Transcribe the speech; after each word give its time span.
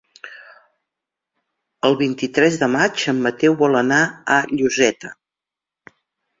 El 1.89 1.97
vint-i-tres 1.99 2.57
de 2.63 2.71
maig 2.77 3.05
en 3.15 3.21
Mateu 3.29 3.61
vol 3.63 3.79
anar 3.85 4.03
a 4.39 4.41
Lloseta. 4.57 5.17